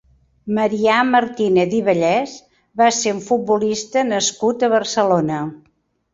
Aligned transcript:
Marià 0.59 0.95
Martínez 1.09 1.75
i 1.79 1.81
Vallès 1.89 2.33
va 2.81 2.89
ser 3.01 3.15
un 3.17 3.21
futbolista 3.27 4.05
nascut 4.09 4.67
a 4.69 4.73
Barcelona. 4.75 5.45